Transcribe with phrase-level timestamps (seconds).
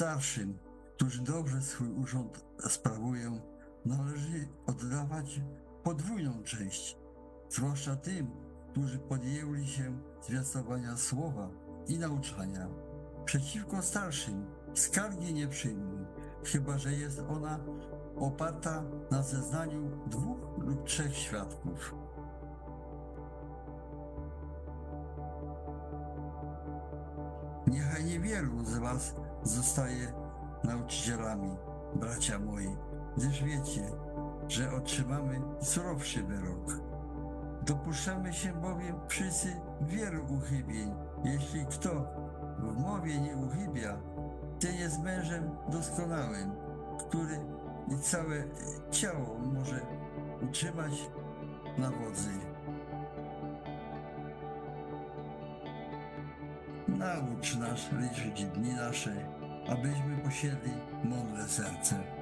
[0.00, 0.58] Starszym,
[0.96, 3.40] którzy dobrze swój urząd sprawują,
[3.84, 5.40] należy oddawać
[5.82, 6.96] podwójną część,
[7.50, 8.30] zwłaszcza tym,
[8.70, 11.50] którzy podjęli się zwiastowania słowa
[11.88, 12.68] i nauczania.
[13.24, 16.06] Przeciwko starszym skargi nie przyjmuj,
[16.44, 17.58] chyba że jest ona
[18.16, 21.94] oparta na zeznaniu dwóch lub trzech świadków.
[27.66, 30.12] Niechaj niewielu z Was zostaje
[30.64, 31.56] nauczycielami,
[31.94, 32.76] bracia moi,
[33.16, 33.90] gdyż wiecie,
[34.48, 36.80] że otrzymamy surowszy wyrok.
[37.62, 40.94] Dopuszczamy się bowiem wszyscy wielu uchybień.
[41.24, 41.90] Jeśli kto
[42.58, 43.96] w mowie nie uchybia,
[44.60, 46.52] ten jest mężem doskonałym,
[46.98, 47.38] który
[48.00, 48.44] całe
[48.90, 49.80] ciało może
[50.42, 51.10] utrzymać
[51.78, 52.49] na wodzy.
[57.00, 59.12] Naucz nas liczyć dni nasze,
[59.68, 60.72] abyśmy posiedli
[61.04, 62.19] mądre serce.